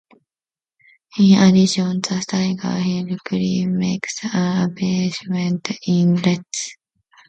[1.19, 5.27] In addition, the Tiger-Heli craft makes an appearance
[5.85, 6.75] in Let's!